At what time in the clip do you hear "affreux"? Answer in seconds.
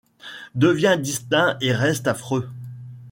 2.07-2.49